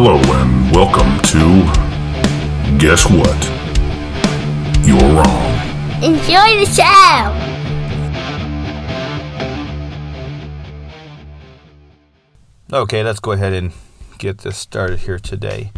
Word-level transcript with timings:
Hello 0.00 0.14
and 0.14 0.70
welcome 0.70 1.18
to 1.24 2.78
Guess 2.78 3.10
What? 3.10 3.44
You're 4.86 4.96
wrong. 4.96 5.52
Enjoy 6.04 6.54
the 6.54 6.66
show. 12.70 12.76
Okay, 12.76 13.02
let's 13.02 13.18
go 13.18 13.32
ahead 13.32 13.52
and 13.52 13.72
get 14.18 14.38
this 14.38 14.56
started 14.56 15.00
here 15.00 15.18
today. 15.18 15.72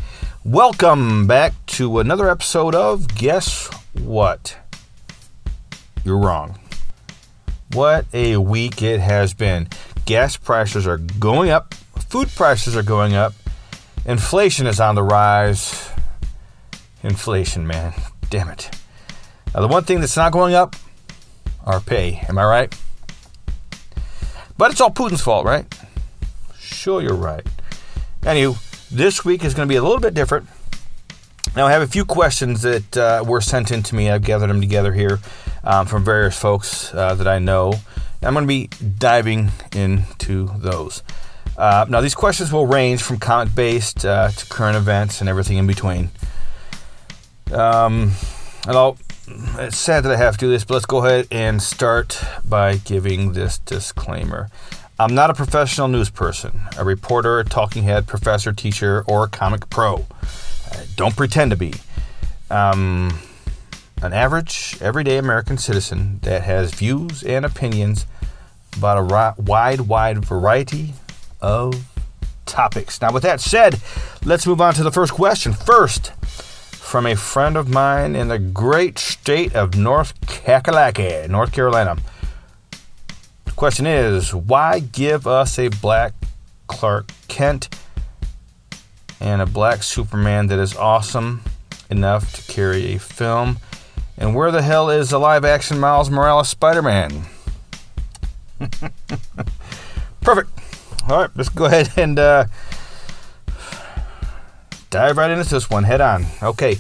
Welcome 0.45 1.27
back 1.27 1.55
to 1.69 1.99
another 1.99 2.29
episode 2.29 2.75
of 2.75 3.09
Guess 3.15 3.71
What? 3.95 4.59
You're 6.05 6.19
wrong. 6.19 6.61
What 7.73 8.05
a 8.13 8.37
week 8.37 8.83
it 8.83 9.01
has 9.01 9.33
been. 9.33 9.69
Gas 10.05 10.37
prices 10.37 10.87
are 10.87 10.99
going 10.99 11.49
up, 11.49 11.73
food 12.11 12.29
prices 12.29 12.77
are 12.77 12.83
going 12.83 13.15
up, 13.15 13.33
inflation 14.11 14.67
is 14.67 14.81
on 14.81 14.97
the 14.97 15.03
rise. 15.03 15.89
Inflation, 17.03 17.67
man. 17.67 17.95
Damn 18.29 18.49
it. 18.49 18.71
Now, 19.55 19.61
the 19.61 19.69
one 19.69 19.85
thing 19.85 20.01
that's 20.01 20.17
not 20.17 20.33
going 20.33 20.55
up, 20.55 20.77
our 21.65 21.81
pay. 21.81 22.25
Am 22.29 22.37
I 22.37 22.45
right? 22.45 22.81
But 24.59 24.73
it's 24.73 24.81
all 24.81 24.91
Putin's 24.91 25.23
fault, 25.23 25.47
right? 25.47 25.65
Sure, 26.59 27.01
you're 27.01 27.15
right. 27.15 27.47
Anywho, 28.23 28.89
this 28.91 29.25
week 29.25 29.45
is 29.45 29.55
going 29.55 29.67
to 29.67 29.73
be 29.73 29.77
a 29.77 29.83
little 29.83 30.01
bit 30.01 30.13
different. 30.13 30.49
Now, 31.57 31.67
I 31.67 31.73
have 31.73 31.83
a 31.83 31.87
few 31.87 32.05
questions 32.05 32.63
that 32.63 32.97
uh, 32.97 33.25
were 33.27 33.41
sent 33.41 33.71
in 33.71 33.83
to 33.85 33.95
me. 33.95 34.11
I've 34.11 34.23
gathered 34.23 34.51
them 34.51 34.61
together 34.61 34.93
here 34.93 35.19
um, 35.65 35.87
from 35.87 36.05
various 36.05 36.39
folks 36.39 36.93
uh, 36.95 37.15
that 37.15 37.27
I 37.27 37.39
know. 37.39 37.75
I'm 38.23 38.35
going 38.35 38.45
to 38.45 38.49
be 38.49 38.69
diving 38.99 39.51
into 39.75 40.51
those. 40.59 41.03
Uh, 41.61 41.85
now, 41.91 42.01
these 42.01 42.15
questions 42.15 42.51
will 42.51 42.67
range 42.67 43.03
from 43.03 43.19
comic 43.19 43.55
based 43.55 44.07
uh, 44.07 44.31
to 44.31 44.47
current 44.47 44.79
events 44.79 45.21
and 45.21 45.29
everything 45.29 45.59
in 45.59 45.67
between. 45.67 46.09
Um, 47.53 48.13
although 48.67 48.97
it's 49.59 49.77
sad 49.77 50.05
that 50.05 50.13
I 50.13 50.17
have 50.17 50.39
to 50.39 50.47
do 50.47 50.51
this, 50.51 50.65
but 50.65 50.73
let's 50.73 50.87
go 50.87 51.05
ahead 51.05 51.29
and 51.31 51.61
start 51.61 52.25
by 52.49 52.79
giving 52.79 53.35
this 53.35 53.59
disclaimer. 53.59 54.49
I'm 54.99 55.15
not 55.15 55.29
a 55.29 55.35
professional 55.35 55.87
news 55.89 56.09
person, 56.09 56.63
a 56.79 56.85
reporter, 56.85 57.41
a 57.41 57.45
talking 57.45 57.83
head, 57.83 58.07
professor, 58.07 58.55
teacher, 58.55 59.05
or 59.07 59.29
comic 59.29 59.69
pro. 59.69 60.07
I 60.73 60.87
don't 60.97 61.15
pretend 61.15 61.51
to 61.51 61.59
be. 61.59 61.75
Um, 62.49 63.19
an 64.01 64.15
average, 64.15 64.79
everyday 64.81 65.19
American 65.19 65.59
citizen 65.59 66.21
that 66.23 66.43
has 66.43 66.73
views 66.73 67.23
and 67.23 67.45
opinions 67.45 68.07
about 68.79 68.97
a 68.97 69.43
wide, 69.43 69.83
wide 69.83 70.25
variety 70.25 70.95
of 71.41 71.87
topics. 72.47 73.01
Now, 73.01 73.13
with 73.13 73.23
that 73.23 73.41
said, 73.41 73.81
let's 74.25 74.47
move 74.47 74.61
on 74.61 74.75
to 74.75 74.83
the 74.83 74.93
first 74.93 75.13
question. 75.13 75.53
First, 75.53 76.13
from 76.91 77.07
a 77.07 77.15
friend 77.15 77.57
of 77.57 77.69
mine 77.69 78.17
in 78.17 78.27
the 78.27 78.39
great 78.39 78.99
state 78.99 79.55
of 79.55 79.77
North 79.77 80.21
Kakalaki, 80.23 81.29
North 81.29 81.53
Carolina. 81.53 81.97
The 83.45 83.53
question 83.53 83.87
is 83.87 84.35
why 84.35 84.81
give 84.81 85.25
us 85.27 85.57
a 85.59 85.69
black 85.69 86.15
Clark 86.67 87.13
Kent 87.29 87.69
and 89.21 89.41
a 89.41 89.47
black 89.47 89.85
Superman 89.85 90.49
that 90.49 90.59
is 90.59 90.75
awesome 90.75 91.43
enough 91.89 92.33
to 92.35 92.53
carry 92.53 92.95
a 92.95 92.99
film? 92.99 93.59
And 94.19 94.35
where 94.35 94.51
the 94.51 94.63
hell 94.63 94.91
is 94.91 95.11
the 95.11 95.21
live 95.21 95.45
action 95.45 95.79
Miles 95.79 96.11
Morales 96.11 96.49
Spider 96.49 96.83
Man? 96.83 97.27
Perfect. 100.21 100.60
All 101.11 101.23
right, 101.23 101.31
let's 101.35 101.49
go 101.49 101.65
ahead 101.65 101.91
and 101.97 102.17
uh, 102.21 102.45
dive 104.91 105.17
right 105.17 105.29
into 105.33 105.51
this 105.51 105.69
one 105.69 105.83
head 105.83 106.01
on. 106.01 106.25
Okay. 106.41 106.77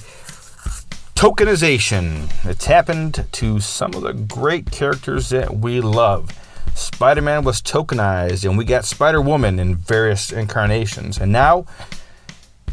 Tokenization. 1.17 2.31
It's 2.49 2.67
happened 2.67 3.27
to 3.33 3.59
some 3.59 3.93
of 3.93 4.03
the 4.03 4.13
great 4.13 4.71
characters 4.71 5.31
that 5.31 5.57
we 5.57 5.81
love. 5.81 6.31
Spider 6.77 7.23
Man 7.23 7.43
was 7.43 7.61
tokenized, 7.61 8.49
and 8.49 8.57
we 8.57 8.65
got 8.65 8.85
Spider 8.85 9.21
Woman 9.21 9.59
in 9.59 9.75
various 9.75 10.31
incarnations. 10.31 11.19
And 11.19 11.33
now 11.33 11.67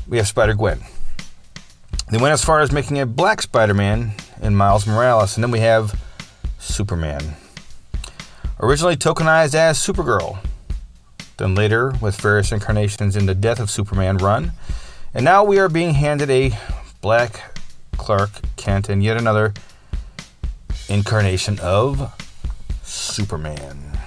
we 0.07 0.17
have 0.17 0.27
Spider 0.27 0.53
Gwen. 0.53 0.81
They 2.11 2.19
went 2.19 2.33
as 2.33 2.45
far 2.45 2.59
as 2.59 2.71
making 2.71 2.99
a 2.99 3.07
black 3.07 3.41
Spider 3.41 3.73
Man 3.73 4.11
in 4.43 4.55
Miles 4.55 4.85
Morales, 4.85 5.35
and 5.35 5.43
then 5.43 5.49
we 5.49 5.61
have 5.61 5.99
Superman. 6.59 7.33
Originally 8.59 8.95
tokenized 8.95 9.55
as 9.55 9.79
Supergirl, 9.79 10.37
then 11.37 11.55
later 11.55 11.93
with 12.01 12.19
various 12.19 12.51
incarnations 12.51 13.15
in 13.15 13.25
the 13.25 13.35
Death 13.35 13.59
of 13.59 13.69
Superman 13.69 14.17
run, 14.17 14.51
and 15.13 15.23
now 15.23 15.43
we 15.43 15.59
are 15.59 15.69
being 15.69 15.93
handed 15.93 16.29
a 16.29 16.57
black 17.01 17.57
Clark 17.97 18.29
Kent 18.55 18.89
and 18.89 19.03
yet 19.03 19.17
another 19.17 19.53
incarnation 20.89 21.59
of 21.59 22.13
Superman. 22.83 23.99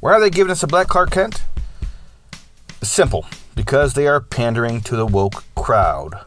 Why 0.00 0.12
are 0.14 0.20
they 0.20 0.30
giving 0.30 0.50
us 0.50 0.62
a 0.62 0.66
black 0.66 0.88
Clark 0.88 1.10
Kent? 1.10 1.42
Simple, 2.82 3.26
because 3.54 3.92
they 3.92 4.06
are 4.06 4.20
pandering 4.20 4.80
to 4.82 4.96
the 4.96 5.06
woke 5.06 5.44
crowd. 5.54 6.18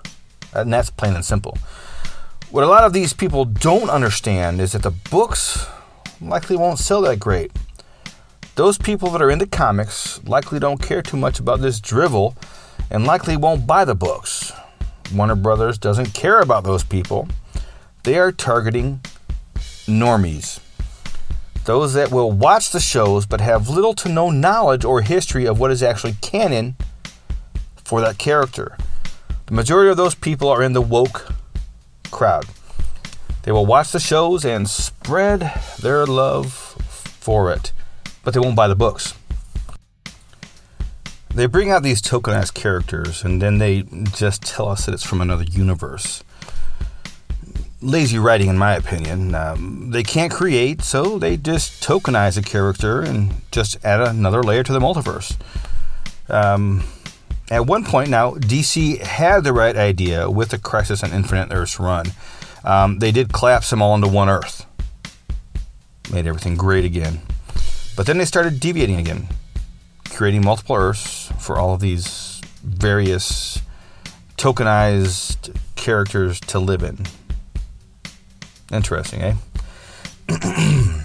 And 0.53 0.71
that's 0.71 0.91
plain 0.91 1.15
and 1.15 1.25
simple. 1.25 1.57
What 2.51 2.63
a 2.63 2.67
lot 2.67 2.83
of 2.83 2.93
these 2.93 3.13
people 3.13 3.45
don't 3.45 3.89
understand 3.89 4.61
is 4.61 4.73
that 4.73 4.83
the 4.83 4.91
books 4.91 5.65
likely 6.21 6.55
won't 6.55 6.77
sell 6.77 7.01
that 7.01 7.19
great. 7.19 7.51
Those 8.55 8.77
people 8.77 9.09
that 9.09 9.21
are 9.21 9.31
into 9.31 9.47
comics 9.47 10.23
likely 10.25 10.59
don't 10.59 10.81
care 10.81 11.01
too 11.01 11.17
much 11.17 11.39
about 11.39 11.61
this 11.61 11.79
drivel 11.79 12.35
and 12.91 13.03
likely 13.03 13.35
won't 13.35 13.65
buy 13.65 13.83
the 13.83 13.95
books. 13.95 14.51
Warner 15.11 15.35
Brothers 15.35 15.79
doesn't 15.79 16.13
care 16.13 16.39
about 16.39 16.63
those 16.63 16.83
people. 16.83 17.27
They 18.03 18.19
are 18.19 18.31
targeting 18.31 19.01
normies. 19.87 20.59
Those 21.65 21.93
that 21.93 22.11
will 22.11 22.31
watch 22.31 22.71
the 22.71 22.79
shows 22.79 23.25
but 23.25 23.41
have 23.41 23.69
little 23.69 23.95
to 23.95 24.09
no 24.09 24.29
knowledge 24.29 24.85
or 24.85 25.01
history 25.01 25.47
of 25.47 25.59
what 25.59 25.71
is 25.71 25.81
actually 25.81 26.15
canon 26.21 26.75
for 27.83 28.01
that 28.01 28.19
character. 28.19 28.77
The 29.47 29.53
majority 29.53 29.89
of 29.89 29.97
those 29.97 30.13
people 30.13 30.49
are 30.49 30.61
in 30.61 30.73
the 30.73 30.81
woke 30.81 31.33
crowd. 32.11 32.45
They 33.43 33.51
will 33.51 33.65
watch 33.65 33.91
the 33.91 33.99
shows 33.99 34.45
and 34.45 34.69
spread 34.69 35.59
their 35.79 36.05
love 36.05 36.53
for 37.19 37.51
it, 37.51 37.71
but 38.23 38.33
they 38.33 38.39
won't 38.39 38.55
buy 38.55 38.67
the 38.67 38.75
books. 38.75 39.13
They 41.33 41.47
bring 41.47 41.71
out 41.71 41.81
these 41.81 42.01
tokenized 42.01 42.53
characters 42.53 43.23
and 43.23 43.41
then 43.41 43.57
they 43.57 43.83
just 44.15 44.43
tell 44.43 44.67
us 44.67 44.85
that 44.85 44.93
it's 44.93 45.05
from 45.05 45.19
another 45.19 45.43
universe. 45.43 46.23
Lazy 47.81 48.19
writing, 48.19 48.47
in 48.47 48.57
my 48.57 48.75
opinion. 48.75 49.35
Um, 49.35 49.89
they 49.89 50.03
can't 50.03 50.31
create, 50.31 50.83
so 50.83 51.17
they 51.17 51.35
just 51.35 51.83
tokenize 51.83 52.37
a 52.37 52.41
character 52.41 53.01
and 53.01 53.41
just 53.51 53.83
add 53.83 53.99
another 53.99 54.41
layer 54.41 54.63
to 54.63 54.71
the 54.71 54.79
multiverse. 54.79 55.35
Um, 56.29 56.83
at 57.49 57.65
one 57.65 57.83
point 57.83 58.09
now, 58.09 58.35
DC 58.35 58.99
had 58.99 59.43
the 59.43 59.53
right 59.53 59.75
idea 59.75 60.29
with 60.29 60.49
the 60.49 60.57
Crisis 60.57 61.03
on 61.03 61.11
Infinite 61.11 61.51
Earths 61.51 61.79
run. 61.79 62.05
Um, 62.63 62.99
they 62.99 63.11
did 63.11 63.33
collapse 63.33 63.69
them 63.69 63.81
all 63.81 63.95
into 63.95 64.07
one 64.07 64.29
Earth, 64.29 64.65
made 66.11 66.25
everything 66.25 66.55
great 66.55 66.85
again. 66.85 67.21
But 67.95 68.05
then 68.05 68.17
they 68.17 68.25
started 68.25 68.59
deviating 68.59 68.97
again, 68.97 69.27
creating 70.09 70.43
multiple 70.43 70.75
Earths 70.75 71.31
for 71.39 71.57
all 71.57 71.73
of 71.73 71.79
these 71.79 72.41
various 72.63 73.59
tokenized 74.37 75.55
characters 75.75 76.39
to 76.41 76.59
live 76.59 76.83
in. 76.83 77.05
Interesting, 78.71 79.21
eh? 79.21 79.35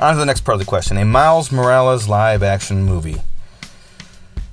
On 0.00 0.14
to 0.14 0.18
the 0.18 0.24
next 0.24 0.42
part 0.42 0.54
of 0.54 0.60
the 0.60 0.66
question. 0.66 0.96
A 0.96 1.04
Miles 1.04 1.50
Morales 1.52 2.08
live 2.08 2.42
action 2.42 2.84
movie. 2.84 3.20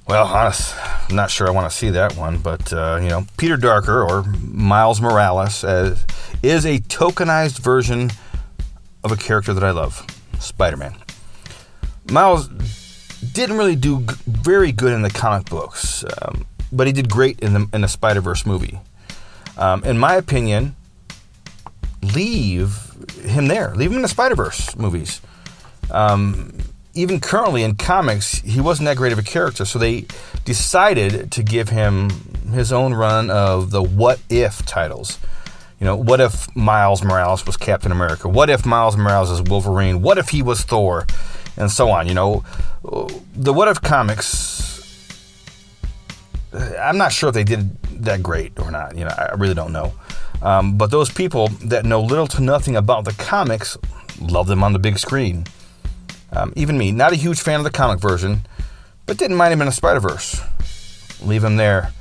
Well, 0.08 0.26
honest, 0.26 0.74
I'm 1.10 1.16
not 1.16 1.30
sure 1.30 1.48
I 1.48 1.52
want 1.52 1.70
to 1.70 1.78
see 1.78 1.90
that 1.90 2.16
one, 2.16 2.40
but 2.40 2.72
uh, 2.72 3.00
you 3.02 3.10
know, 3.10 3.28
Peter 3.38 3.58
Parker 3.58 4.04
or 4.04 4.24
Miles 4.24 5.00
Morales 5.02 5.64
as, 5.64 6.06
is 6.42 6.66
a 6.66 6.80
tokenized 6.80 7.60
version 7.60 8.12
of 9.04 9.12
a 9.12 9.18
character 9.18 9.54
that 9.54 9.64
I 9.64 9.72
love, 9.72 10.06
Spider-Man. 10.40 10.96
Miles 12.12 12.48
didn't 13.34 13.58
really 13.58 13.76
do 13.76 14.02
g- 14.02 14.16
very 14.26 14.72
good 14.72 14.94
in 14.94 15.02
the 15.02 15.10
comic 15.10 15.50
books, 15.50 16.04
um, 16.22 16.46
but 16.72 16.88
he 16.88 16.94
did 16.94 17.10
great 17.10 17.40
in 17.40 17.54
the 17.54 17.68
in 17.74 17.82
the 17.82 17.88
Spider 17.88 18.22
Verse 18.22 18.46
movie. 18.46 18.80
Um, 19.58 19.84
in 19.84 19.98
my 19.98 20.16
opinion, 20.16 20.76
leave 22.02 22.78
him 23.22 23.48
there. 23.48 23.74
Leave 23.76 23.92
him 23.92 23.98
in 23.98 24.02
the 24.04 24.08
Spider 24.08 24.36
Verse 24.36 24.76
movies. 24.76 25.22
Um, 25.92 26.54
even 26.94 27.20
currently 27.20 27.64
in 27.64 27.76
comics, 27.76 28.40
he 28.40 28.60
wasn't 28.60 28.88
that 28.88 28.98
great 28.98 29.14
of 29.14 29.20
a 29.20 29.24
character, 29.24 29.66
so 29.66 29.78
they 29.78 30.06
decided 30.46 31.32
to 31.32 31.44
give 31.44 31.70
him 31.70 32.10
his 32.52 32.74
own 32.74 32.94
run 32.94 33.30
of 33.30 33.72
the 33.72 33.84
what 33.84 34.20
if 34.30 34.66
titles. 34.66 35.20
You 35.80 35.86
know, 35.86 35.96
what 35.96 36.20
if 36.20 36.54
Miles 36.56 37.04
Morales 37.04 37.46
was 37.46 37.56
Captain 37.56 37.92
America? 37.92 38.28
What 38.28 38.50
if 38.50 38.66
Miles 38.66 38.98
Morales 38.98 39.30
is 39.30 39.42
Wolverine? 39.42 40.02
What 40.02 40.18
if 40.18 40.30
he 40.30 40.42
was 40.42 40.62
Thor? 40.62 41.06
and 41.58 41.72
so 41.72 41.90
on. 41.90 42.08
You 42.08 42.14
know, 42.14 42.44
the 43.36 43.52
What 43.52 43.68
If 43.68 43.82
comics. 43.82 44.56
I'm 46.80 46.98
not 46.98 47.12
sure 47.12 47.30
if 47.30 47.36
they 47.36 47.44
did 47.44 47.80
that 48.04 48.24
great 48.24 48.58
or 48.60 48.72
not. 48.72 48.96
You 48.96 49.04
know, 49.04 49.12
I 49.12 49.34
really 49.36 49.54
don't 49.54 49.74
know. 49.74 49.94
Um, 50.42 50.78
but 50.78 50.92
those 50.92 51.12
people 51.12 51.50
that 51.66 51.86
know 51.86 52.02
little 52.02 52.28
to 52.28 52.42
nothing 52.42 52.76
about 52.76 53.06
the 53.06 53.12
comics 53.14 53.78
love 54.22 54.48
them 54.48 54.64
on 54.64 54.74
the 54.74 54.80
big 54.80 54.98
screen. 54.98 55.46
Um, 56.32 56.54
even 56.56 56.78
me, 56.78 56.92
not 56.92 57.12
a 57.12 57.16
huge 57.16 57.42
fan 57.42 57.60
of 57.60 57.64
the 57.64 57.72
comic 57.72 58.00
version, 58.00 58.42
but 59.06 59.18
didn't 59.18 59.38
mind 59.38 59.54
him 59.54 59.62
in 59.62 59.66
the 59.66 59.72
Spider 59.72 60.00
Verse. 60.00 60.42
Leave 61.22 61.44
him 61.44 61.58
there. 61.58 61.92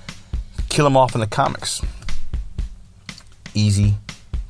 Kill 0.69 0.87
him 0.87 0.96
off 0.96 1.14
in 1.14 1.20
the 1.20 1.26
comics. 1.26 1.81
Easy 3.56 3.94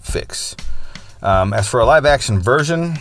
fix. 0.03 0.56
Um, 1.23 1.53
as 1.53 1.69
for 1.69 1.81
a 1.81 1.87
live 1.87 2.05
action 2.05 2.41
version, 2.41 2.99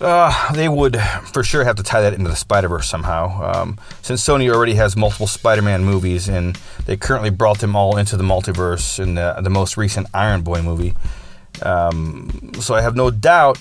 uh, 0.00 0.52
they 0.52 0.68
would 0.68 1.00
for 1.32 1.44
sure 1.44 1.64
have 1.64 1.76
to 1.76 1.82
tie 1.82 2.02
that 2.02 2.12
into 2.12 2.28
the 2.28 2.36
Spider 2.36 2.68
Verse 2.68 2.88
somehow. 2.88 3.54
Um, 3.54 3.78
since 4.02 4.22
Sony 4.22 4.52
already 4.52 4.74
has 4.74 4.96
multiple 4.96 5.26
Spider 5.26 5.62
Man 5.62 5.84
movies 5.84 6.28
and 6.28 6.58
they 6.86 6.96
currently 6.96 7.30
brought 7.30 7.60
them 7.60 7.76
all 7.76 7.96
into 7.96 8.16
the 8.16 8.24
multiverse 8.24 8.98
in 9.00 9.14
the, 9.14 9.36
the 9.40 9.50
most 9.50 9.76
recent 9.76 10.08
Iron 10.12 10.42
Boy 10.42 10.60
movie. 10.60 10.94
Um, 11.62 12.52
so 12.60 12.74
I 12.74 12.82
have 12.82 12.96
no 12.96 13.10
doubt 13.10 13.58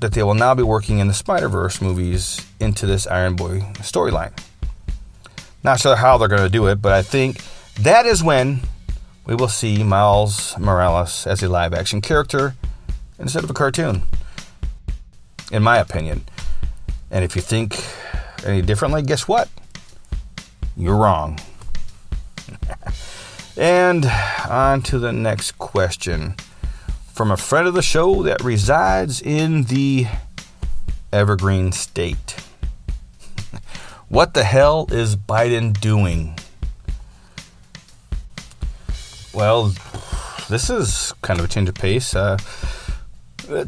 that 0.00 0.12
they 0.12 0.22
will 0.22 0.34
now 0.34 0.54
be 0.54 0.62
working 0.62 0.98
in 0.98 1.06
the 1.06 1.14
Spider 1.14 1.48
Verse 1.48 1.80
movies 1.80 2.44
into 2.60 2.86
this 2.86 3.06
Iron 3.06 3.36
Boy 3.36 3.60
storyline. 3.76 4.36
Not 5.62 5.80
sure 5.80 5.96
how 5.96 6.18
they're 6.18 6.28
going 6.28 6.42
to 6.42 6.48
do 6.48 6.66
it, 6.66 6.82
but 6.82 6.92
I 6.92 7.02
think 7.02 7.42
that 7.80 8.06
is 8.06 8.22
when 8.22 8.60
we 9.26 9.34
will 9.34 9.48
see 9.48 9.82
Miles 9.82 10.56
Morales 10.58 11.26
as 11.26 11.42
a 11.42 11.48
live 11.48 11.74
action 11.74 12.00
character 12.00 12.54
instead 13.18 13.42
of 13.42 13.50
a 13.50 13.54
cartoon, 13.54 14.02
in 15.50 15.62
my 15.62 15.78
opinion. 15.78 16.24
And 17.10 17.24
if 17.24 17.34
you 17.34 17.42
think 17.42 17.82
any 18.44 18.62
differently, 18.62 19.02
guess 19.02 19.26
what? 19.26 19.48
You're 20.76 20.96
wrong. 20.96 21.40
and 23.56 24.06
on 24.48 24.82
to 24.82 24.98
the 24.98 25.12
next 25.12 25.58
question 25.58 26.36
from 27.12 27.30
a 27.30 27.36
friend 27.36 27.66
of 27.66 27.74
the 27.74 27.82
show 27.82 28.22
that 28.22 28.44
resides 28.44 29.20
in 29.20 29.64
the 29.64 30.06
Evergreen 31.12 31.72
State. 31.72 32.36
what 34.08 34.34
the 34.34 34.44
hell 34.44 34.86
is 34.90 35.16
Biden 35.16 35.78
doing? 35.80 36.38
Well, 39.36 39.74
this 40.48 40.70
is 40.70 41.12
kind 41.20 41.38
of 41.38 41.44
a 41.44 41.48
change 41.48 41.68
of 41.68 41.74
pace. 41.74 42.16
Uh, 42.16 42.38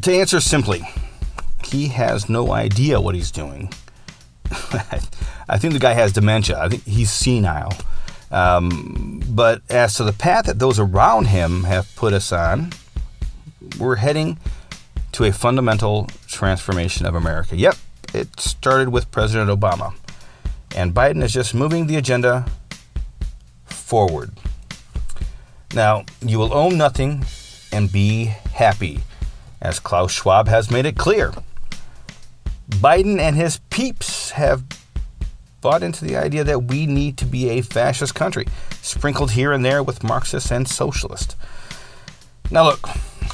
to 0.01 0.11
answer 0.11 0.41
simply, 0.41 0.81
he 1.63 1.89
has 1.89 2.27
no 2.27 2.51
idea 2.51 2.99
what 2.99 3.13
he's 3.13 3.29
doing. 3.29 3.71
I 5.47 5.59
think 5.59 5.73
the 5.73 5.79
guy 5.79 5.93
has 5.93 6.11
dementia. 6.11 6.59
I 6.59 6.69
think 6.69 6.85
he's 6.85 7.11
senile. 7.11 7.71
Um, 8.31 9.21
but 9.29 9.61
as 9.69 9.93
to 9.97 10.03
the 10.03 10.11
path 10.11 10.47
that 10.47 10.57
those 10.57 10.79
around 10.79 11.27
him 11.27 11.65
have 11.65 11.95
put 11.95 12.13
us 12.13 12.31
on, 12.31 12.71
we're 13.77 13.97
heading 13.97 14.39
to 15.11 15.25
a 15.25 15.31
fundamental 15.31 16.09
transformation 16.25 17.05
of 17.05 17.13
America. 17.13 17.55
Yep, 17.55 17.75
it 18.15 18.39
started 18.39 18.89
with 18.89 19.11
President 19.11 19.51
Obama. 19.51 19.93
And 20.75 20.95
Biden 20.95 21.23
is 21.23 21.31
just 21.31 21.53
moving 21.53 21.85
the 21.85 21.97
agenda 21.97 22.47
forward. 23.65 24.31
Now, 25.73 26.05
you 26.21 26.39
will 26.39 26.53
own 26.53 26.77
nothing 26.77 27.25
and 27.71 27.91
be 27.91 28.25
happy, 28.25 29.01
as 29.61 29.79
Klaus 29.79 30.11
Schwab 30.11 30.47
has 30.47 30.71
made 30.71 30.85
it 30.85 30.97
clear. 30.97 31.33
Biden 32.69 33.19
and 33.19 33.35
his 33.35 33.59
peeps 33.69 34.31
have 34.31 34.63
bought 35.61 35.83
into 35.83 36.05
the 36.05 36.15
idea 36.15 36.43
that 36.43 36.63
we 36.63 36.85
need 36.85 37.17
to 37.17 37.25
be 37.25 37.49
a 37.49 37.61
fascist 37.61 38.15
country, 38.15 38.45
sprinkled 38.81 39.31
here 39.31 39.51
and 39.51 39.63
there 39.63 39.83
with 39.83 40.03
Marxists 40.03 40.51
and 40.51 40.67
socialists. 40.67 41.35
Now, 42.49 42.63
look, 42.63 42.87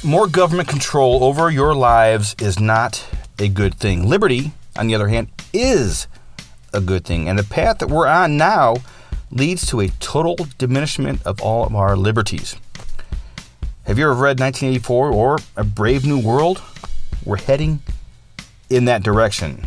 more 0.04 0.26
government 0.26 0.68
control 0.68 1.24
over 1.24 1.50
your 1.50 1.74
lives 1.74 2.36
is 2.40 2.60
not 2.60 3.06
a 3.38 3.48
good 3.48 3.76
thing. 3.76 4.06
Liberty, 4.08 4.52
on 4.76 4.88
the 4.88 4.94
other 4.94 5.08
hand, 5.08 5.30
is 5.52 6.06
a 6.72 6.80
good 6.80 7.04
thing. 7.04 7.28
And 7.28 7.38
the 7.38 7.44
path 7.44 7.78
that 7.78 7.88
we're 7.88 8.06
on 8.06 8.36
now 8.36 8.76
leads 9.30 9.66
to 9.66 9.80
a 9.80 9.88
total 10.00 10.36
diminishment 10.58 11.22
of 11.24 11.40
all 11.40 11.64
of 11.64 11.74
our 11.74 11.96
liberties. 11.96 12.56
Have 13.84 13.98
you 13.98 14.04
ever 14.04 14.14
read 14.14 14.40
1984 14.40 15.12
or 15.12 15.38
A 15.56 15.64
Brave 15.64 16.04
New 16.04 16.18
World? 16.18 16.62
We're 17.24 17.38
heading 17.38 17.80
in 18.68 18.84
that 18.86 19.02
direction. 19.02 19.66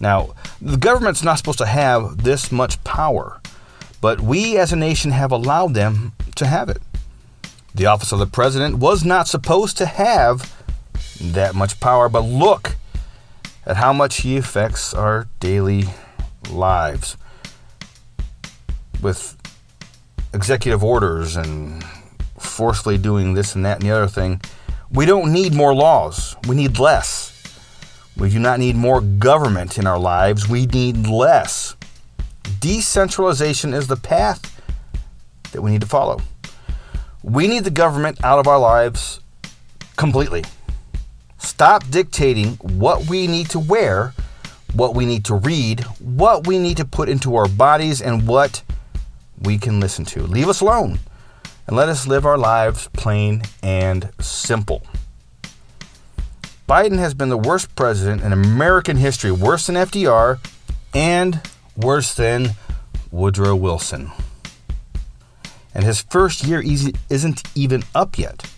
Now, 0.00 0.34
the 0.60 0.76
government's 0.76 1.22
not 1.22 1.38
supposed 1.38 1.58
to 1.58 1.66
have 1.66 2.22
this 2.24 2.52
much 2.52 2.82
power, 2.84 3.40
but 4.00 4.20
we 4.20 4.58
as 4.58 4.72
a 4.72 4.76
nation 4.76 5.10
have 5.12 5.30
allowed 5.30 5.74
them 5.74 6.12
to 6.34 6.46
have 6.46 6.68
it. 6.68 6.82
The 7.74 7.86
office 7.86 8.12
of 8.12 8.18
the 8.18 8.26
president 8.26 8.76
was 8.78 9.04
not 9.04 9.28
supposed 9.28 9.78
to 9.78 9.86
have 9.86 10.52
that 11.20 11.54
much 11.54 11.80
power, 11.80 12.08
but 12.08 12.20
look 12.22 12.76
at 13.64 13.76
how 13.76 13.92
much 13.92 14.22
he 14.22 14.36
affects 14.36 14.92
our 14.92 15.28
daily 15.40 15.84
lives 16.50 17.16
with 19.02 19.36
executive 20.32 20.82
orders 20.82 21.36
and 21.36 21.84
forcefully 22.38 22.98
doing 22.98 23.34
this 23.34 23.54
and 23.54 23.64
that 23.64 23.78
and 23.78 23.88
the 23.88 23.94
other 23.94 24.06
thing. 24.06 24.40
We 24.90 25.06
don't 25.06 25.32
need 25.32 25.54
more 25.54 25.74
laws, 25.74 26.36
we 26.46 26.56
need 26.56 26.78
less. 26.78 27.30
We 28.16 28.28
do 28.28 28.38
not 28.38 28.58
need 28.58 28.76
more 28.76 29.00
government 29.00 29.78
in 29.78 29.86
our 29.86 29.98
lives, 29.98 30.48
we 30.48 30.66
need 30.66 31.06
less. 31.06 31.76
Decentralization 32.60 33.72
is 33.72 33.86
the 33.86 33.96
path 33.96 34.60
that 35.52 35.62
we 35.62 35.70
need 35.70 35.80
to 35.80 35.86
follow. 35.86 36.20
We 37.22 37.46
need 37.46 37.64
the 37.64 37.70
government 37.70 38.22
out 38.22 38.38
of 38.38 38.46
our 38.46 38.58
lives 38.58 39.20
completely. 39.96 40.44
Stop 41.38 41.88
dictating 41.88 42.54
what 42.56 43.08
we 43.08 43.26
need 43.26 43.48
to 43.50 43.58
wear, 43.58 44.14
what 44.74 44.94
we 44.94 45.06
need 45.06 45.24
to 45.26 45.34
read, 45.34 45.80
what 46.00 46.46
we 46.46 46.58
need 46.58 46.76
to 46.76 46.84
put 46.84 47.08
into 47.08 47.36
our 47.36 47.48
bodies, 47.48 48.00
and 48.02 48.26
what 48.26 48.62
we 49.44 49.58
can 49.58 49.80
listen 49.80 50.04
to. 50.06 50.22
Leave 50.22 50.48
us 50.48 50.60
alone 50.60 50.98
and 51.66 51.76
let 51.76 51.88
us 51.88 52.06
live 52.06 52.26
our 52.26 52.38
lives 52.38 52.88
plain 52.92 53.42
and 53.62 54.10
simple. 54.20 54.82
Biden 56.68 56.98
has 56.98 57.14
been 57.14 57.28
the 57.28 57.38
worst 57.38 57.74
president 57.76 58.22
in 58.22 58.32
American 58.32 58.96
history, 58.96 59.30
worse 59.30 59.66
than 59.66 59.76
FDR 59.76 60.38
and 60.94 61.40
worse 61.76 62.14
than 62.14 62.50
Woodrow 63.10 63.56
Wilson 63.56 64.10
and 65.74 65.84
his 65.84 66.02
first 66.02 66.44
year 66.44 66.62
isn't 67.08 67.42
even 67.54 67.82
up 67.94 68.18
yet. 68.18 68.50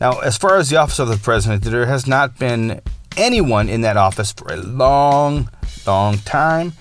Now, 0.00 0.20
as 0.20 0.36
far 0.38 0.56
as 0.56 0.70
the 0.70 0.76
office 0.76 0.98
of 0.98 1.08
the 1.08 1.16
president, 1.16 1.62
there 1.62 1.86
has 1.86 2.06
not 2.06 2.38
been 2.38 2.80
anyone 3.16 3.68
in 3.68 3.82
that 3.82 3.96
office 3.96 4.32
for 4.32 4.52
a 4.52 4.56
long, 4.56 5.50
long 5.86 6.18
time 6.18 6.72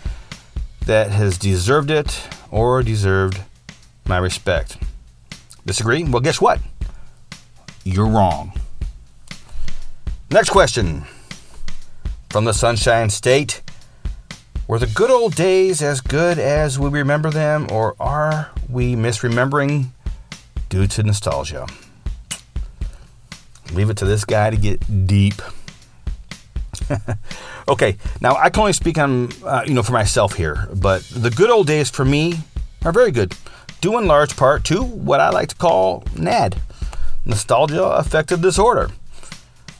that 0.86 1.12
has 1.12 1.38
deserved 1.38 1.92
it 1.92 2.28
or 2.52 2.84
deserved 2.84 3.42
my 4.06 4.18
respect. 4.18 4.78
Disagree? 5.66 6.04
Well, 6.04 6.22
guess 6.22 6.42
what? 6.42 6.60
You're 7.84 8.08
wrong. 8.08 8.54
Next 10.32 10.50
question 10.50 11.06
from 12.30 12.46
the 12.46 12.54
Sunshine 12.54 13.10
State. 13.10 13.62
Were 14.68 14.78
the 14.78 14.88
good 14.88 15.10
old 15.10 15.34
days 15.34 15.82
as 15.82 16.00
good 16.00 16.38
as 16.38 16.78
we 16.78 16.90
remember 16.90 17.32
them, 17.32 17.68
or 17.72 17.96
are 18.00 18.52
we 18.70 18.96
misremembering 18.96 19.88
due 20.70 20.86
to 20.86 21.02
nostalgia? 21.02 21.66
Leave 23.74 23.90
it 23.90 23.98
to 23.98 24.06
this 24.06 24.26
guy 24.26 24.52
to 24.52 24.58
get 24.58 25.08
deep. 25.08 25.42
okay, 27.68 27.98
now 28.22 28.36
I 28.36 28.50
can 28.50 28.62
only 28.62 28.74
speak 28.74 28.98
on, 28.98 29.30
uh, 29.44 29.64
you 29.66 29.74
know, 29.74 29.84
for 29.84 29.94
myself 29.94 30.36
here, 30.36 30.68
but 30.74 31.04
the 31.04 31.30
good 31.30 31.50
old 31.50 31.68
days 31.68 31.90
for 31.90 32.06
me 32.06 32.40
are 32.84 32.92
very 32.92 33.12
good, 33.12 33.36
due 33.82 33.98
in 33.98 34.08
large 34.08 34.36
part 34.36 34.64
to 34.66 34.84
what 34.84 35.20
I 35.20 35.30
like 35.30 35.50
to 35.50 35.56
call 35.56 36.04
NAD, 36.16 36.60
nostalgia 37.26 37.84
affective 37.84 38.42
disorder. 38.42 38.90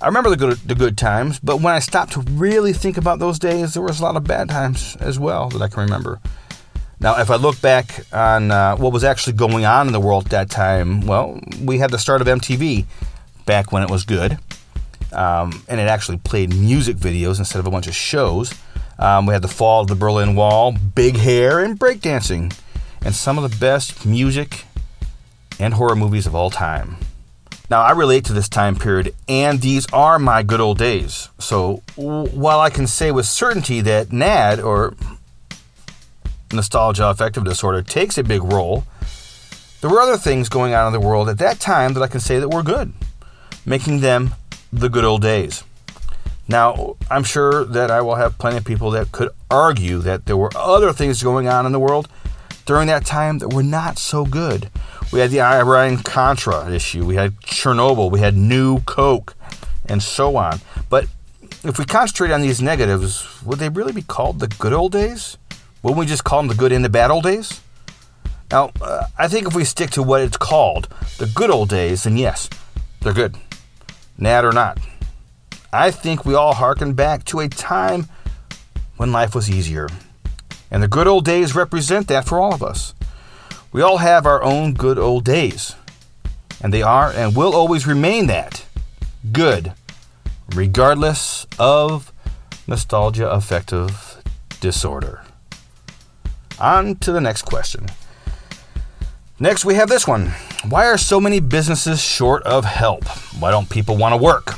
I 0.02 0.06
remember 0.06 0.30
the 0.30 0.38
good 0.38 0.58
the 0.60 0.76
good 0.76 0.98
times, 0.98 1.40
but 1.40 1.60
when 1.60 1.74
I 1.74 1.80
stopped 1.80 2.14
to 2.14 2.22
really 2.22 2.72
think 2.72 2.96
about 2.96 3.20
those 3.20 3.38
days, 3.38 3.74
there 3.74 3.84
was 3.84 4.00
a 4.00 4.04
lot 4.04 4.16
of 4.16 4.24
bad 4.24 4.50
times 4.50 4.96
as 5.02 5.20
well 5.20 5.50
that 5.50 5.62
I 5.62 5.68
can 5.68 5.84
remember. 5.84 6.22
Now, 7.02 7.20
if 7.20 7.30
I 7.30 7.36
look 7.36 7.60
back 7.62 8.06
on 8.12 8.52
uh, 8.52 8.76
what 8.76 8.92
was 8.92 9.04
actually 9.04 9.34
going 9.34 9.66
on 9.66 9.88
in 9.88 9.94
the 9.94 10.00
world 10.00 10.26
at 10.26 10.32
that 10.32 10.50
time, 10.50 11.02
well, 11.02 11.40
we 11.62 11.80
had 11.80 11.92
the 11.92 11.98
start 11.98 12.22
of 12.22 12.28
MTV 12.28 12.86
back 13.46 13.72
when 13.72 13.84
it 13.84 13.90
was 13.90 14.04
good, 14.04 14.38
um, 15.14 15.64
and 15.68 15.80
it 15.80 15.88
actually 15.88 16.18
played 16.18 16.56
music 16.56 16.98
videos 16.98 17.40
instead 17.40 17.60
of 17.60 17.68
a 17.68 17.72
bunch 17.72 17.88
of 17.88 17.96
shows. 17.96 18.54
Um, 18.98 19.26
we 19.26 19.34
had 19.34 19.42
the 19.42 19.48
fall 19.48 19.82
of 19.82 19.88
the 19.88 19.96
Berlin 19.96 20.36
Wall, 20.36 20.72
big 20.74 21.18
hair, 21.18 21.64
and 21.64 21.80
breakdancing, 21.80 22.54
and 23.02 23.16
some 23.16 23.38
of 23.38 23.50
the 23.50 23.58
best 23.58 24.06
music 24.06 24.66
and 25.60 25.74
horror 25.74 25.96
movies 25.96 26.28
of 26.28 26.36
all 26.36 26.50
time. 26.50 26.98
Now, 27.70 27.82
I 27.82 27.92
relate 27.92 28.26
to 28.26 28.34
this 28.34 28.50
time 28.50 28.76
period, 28.76 29.14
and 29.28 29.62
these 29.62 29.86
are 29.94 30.18
my 30.18 30.42
good 30.42 30.60
old 30.60 30.80
days. 30.80 31.30
So, 31.38 31.84
while 31.96 32.60
I 32.60 32.72
can 32.72 32.88
say 32.88 33.12
with 33.12 33.28
certainty 33.28 33.80
that 33.82 34.12
NAD, 34.12 34.60
or 34.60 34.96
nostalgia 36.52 37.08
affective 37.08 37.44
disorder, 37.44 37.84
takes 37.84 38.18
a 38.18 38.24
big 38.24 38.44
role, 38.44 38.86
there 39.82 39.90
were 39.90 40.02
other 40.02 40.18
things 40.18 40.50
going 40.50 40.74
on 40.74 40.88
in 40.88 40.94
the 40.94 41.00
world 41.00 41.30
at 41.30 41.38
that 41.38 41.60
time 41.60 41.94
that 41.94 42.02
I 42.02 42.08
can 42.08 42.20
say 42.20 42.40
that 42.40 42.50
were 42.50 42.64
good, 42.64 42.92
making 43.66 44.00
them 44.00 44.34
the 44.72 44.90
good 44.90 45.04
old 45.04 45.22
days. 45.22 45.64
Now, 46.48 46.96
I'm 47.12 47.24
sure 47.24 47.64
that 47.64 47.92
I 47.92 48.02
will 48.02 48.16
have 48.16 48.38
plenty 48.40 48.58
of 48.58 48.66
people 48.66 48.92
that 48.92 49.12
could 49.12 49.30
argue 49.52 50.00
that 50.00 50.26
there 50.26 50.38
were 50.38 50.50
other 50.56 50.92
things 50.94 51.22
going 51.22 51.48
on 51.48 51.66
in 51.66 51.72
the 51.72 51.80
world 51.80 52.08
during 52.66 52.88
that 52.88 53.06
time 53.06 53.38
that 53.40 53.54
were 53.54 53.64
not 53.64 53.98
so 53.98 54.26
good. 54.26 54.70
We 55.12 55.20
had 55.20 55.32
the 55.32 55.42
Iran 55.42 55.98
Contra 55.98 56.72
issue, 56.72 57.06
we 57.06 57.16
had 57.16 57.36
Chernobyl, 57.42 58.12
we 58.12 58.20
had 58.20 58.36
New 58.36 58.80
Coke, 58.82 59.36
and 59.86 60.02
so 60.02 60.38
on. 60.38 60.60
But 60.90 61.08
if 61.64 61.78
we 61.78 61.86
concentrate 61.86 62.32
on 62.32 62.42
these 62.42 62.62
negatives, 62.62 63.44
would 63.44 63.60
they 63.60 63.70
really 63.70 63.94
be 63.94 64.02
called 64.02 64.40
the 64.40 64.48
good 64.48 64.74
old 64.74 64.92
days? 64.92 65.38
Wouldn't 65.82 66.00
we 66.00 66.06
just 66.06 66.24
call 66.24 66.40
them 66.40 66.48
the 66.48 66.56
good 66.56 66.72
and 66.72 66.84
the 66.84 66.90
bad 66.90 67.12
old 67.12 67.24
days? 67.24 67.62
Now, 68.52 68.72
uh, 68.82 69.06
I 69.18 69.28
think 69.28 69.48
if 69.48 69.56
we 69.56 69.64
stick 69.64 69.92
to 69.92 70.04
what 70.04 70.22
it's 70.22 70.38
called, 70.38 70.88
the 71.18 71.28
good 71.28 71.52
old 71.52 71.70
days, 71.70 72.04
then 72.04 72.18
yes, 72.18 72.50
they're 73.02 73.14
good. 73.14 73.36
Nad 74.20 74.44
or 74.44 74.52
not. 74.52 74.78
I 75.72 75.92
think 75.92 76.26
we 76.26 76.36
all 76.36 76.54
harken 76.54 76.94
back 76.94 77.24
to 77.26 77.40
a 77.40 77.48
time 77.48 78.08
when 78.98 79.12
life 79.12 79.34
was 79.34 79.50
easier. 79.50 79.88
And 80.70 80.84
the 80.84 80.88
good 80.88 81.08
old 81.08 81.26
days 81.26 81.56
represent 81.56 82.08
that 82.10 82.26
for 82.26 82.40
all 82.40 82.54
of 82.54 82.62
us. 82.62 82.94
We 83.72 83.82
all 83.82 83.98
have 83.98 84.26
our 84.26 84.44
own 84.44 84.74
good 84.74 85.00
old 85.00 85.24
days. 85.24 85.76
And 86.62 86.74
they 86.74 86.82
are 86.82 87.12
and 87.12 87.36
will 87.36 87.56
always 87.56 87.88
remain 87.88 88.28
that 88.28 88.66
good, 89.32 89.74
regardless 90.54 91.48
of 91.58 92.12
nostalgia 92.68 93.30
affective 93.30 94.22
disorder. 94.60 95.22
On 96.60 96.96
to 96.98 97.12
the 97.14 97.22
next 97.22 97.44
question. 97.44 97.88
Next, 99.40 99.64
we 99.64 99.76
have 99.76 99.88
this 99.88 100.06
one 100.06 100.34
Why 100.68 100.88
are 100.88 100.98
so 100.98 101.22
many 101.22 101.40
businesses 101.40 102.02
short 102.02 102.44
of 102.44 102.66
help? 102.66 103.06
Why 103.40 103.50
don't 103.50 103.70
people 103.70 103.96
want 103.96 104.14
to 104.14 104.18
work? 104.18 104.56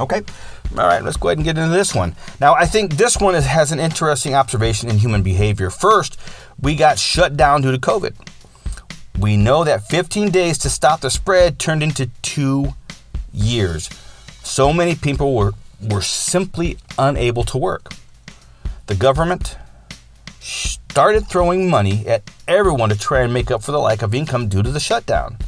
Okay. 0.00 0.22
All 0.72 0.86
right, 0.86 1.02
let's 1.02 1.16
go 1.16 1.28
ahead 1.28 1.38
and 1.38 1.44
get 1.44 1.56
into 1.56 1.70
this 1.70 1.94
one. 1.94 2.16
Now, 2.40 2.54
I 2.54 2.66
think 2.66 2.96
this 2.96 3.16
one 3.16 3.34
is, 3.34 3.46
has 3.46 3.70
an 3.70 3.78
interesting 3.78 4.34
observation 4.34 4.90
in 4.90 4.98
human 4.98 5.22
behavior. 5.22 5.70
First, 5.70 6.18
we 6.60 6.74
got 6.74 6.98
shut 6.98 7.36
down 7.36 7.62
due 7.62 7.72
to 7.72 7.78
COVID. 7.78 8.14
We 9.18 9.36
know 9.36 9.64
that 9.64 9.86
15 9.88 10.30
days 10.30 10.58
to 10.58 10.70
stop 10.70 11.00
the 11.00 11.10
spread 11.10 11.58
turned 11.58 11.82
into 11.82 12.10
two 12.22 12.74
years. 13.32 13.88
So 14.42 14.72
many 14.72 14.94
people 14.94 15.34
were, 15.34 15.52
were 15.80 16.02
simply 16.02 16.76
unable 16.98 17.44
to 17.44 17.56
work. 17.56 17.94
The 18.86 18.94
government 18.94 19.56
started 20.90 21.28
throwing 21.28 21.70
money 21.70 22.06
at 22.06 22.28
everyone 22.48 22.88
to 22.88 22.98
try 22.98 23.20
and 23.20 23.32
make 23.32 23.50
up 23.50 23.62
for 23.62 23.72
the 23.72 23.78
lack 23.78 24.02
of 24.02 24.14
income 24.14 24.48
due 24.48 24.62
to 24.62 24.70
the 24.70 24.80
shutdown. 24.80 25.38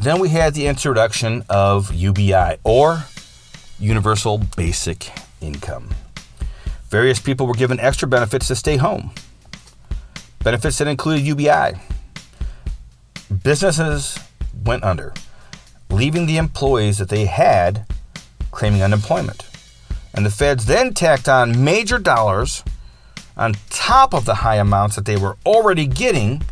Then 0.00 0.18
we 0.18 0.30
had 0.30 0.54
the 0.54 0.66
introduction 0.66 1.44
of 1.48 1.92
UBI, 1.92 2.58
or 2.64 3.04
universal 3.78 4.38
basic 4.56 5.10
income. 5.40 5.90
Various 6.88 7.20
people 7.20 7.46
were 7.46 7.54
given 7.54 7.78
extra 7.80 8.08
benefits 8.08 8.48
to 8.48 8.56
stay 8.56 8.76
home. 8.76 9.10
Benefits 10.42 10.78
that 10.78 10.88
included 10.88 11.26
UBI. 11.26 11.78
Businesses 13.42 14.18
went 14.64 14.84
under, 14.84 15.12
leaving 15.90 16.26
the 16.26 16.36
employees 16.36 16.98
that 16.98 17.08
they 17.08 17.26
had 17.26 17.84
claiming 18.50 18.82
unemployment. 18.82 19.46
And 20.14 20.24
the 20.24 20.30
feds 20.30 20.66
then 20.66 20.94
tacked 20.94 21.28
on 21.28 21.64
major 21.64 21.98
dollars 21.98 22.62
on 23.36 23.54
top 23.70 24.14
of 24.14 24.24
the 24.24 24.36
high 24.36 24.56
amounts 24.56 24.96
that 24.96 25.04
they 25.04 25.16
were 25.16 25.36
already 25.44 25.86
getting 25.86 26.42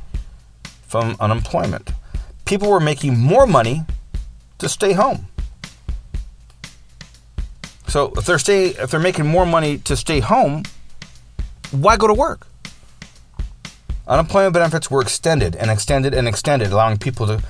from 0.87 1.17
unemployment. 1.21 1.91
People 2.45 2.71
were 2.71 2.81
making 2.81 3.19
more 3.19 3.47
money 3.47 3.83
to 4.59 4.69
stay 4.69 4.93
home. 4.93 5.27
So 7.87 8.13
if 8.17 8.25
they're 8.25 8.39
stay 8.39 8.69
if 8.69 8.91
they're 8.91 9.01
making 9.01 9.27
more 9.27 9.45
money 9.45 9.79
to 9.79 9.97
stay 9.97 10.21
home, 10.21 10.65
why 11.71 11.97
go 11.97 12.07
to 12.07 12.15
work? 12.15 12.47
Unemployment 14.07 14.55
benefits 14.55 14.91
were 14.91 15.01
extended 15.01 15.55
and 15.57 15.71
extended 15.71 16.13
and 16.13 16.27
extended, 16.27 16.73
allowing 16.73 16.99
people 16.99 17.27
to, 17.27 17.43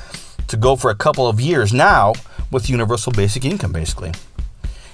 to 0.49 0.57
go 0.57 0.77
for 0.77 0.91
a 0.91 0.95
couple 0.95 1.27
of 1.27 1.41
years 1.41 1.73
now 1.73 2.13
with 2.51 2.69
universal 2.69 3.11
basic 3.13 3.45
income, 3.45 3.73
basically. 3.73 4.13